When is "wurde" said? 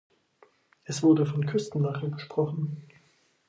1.03-1.27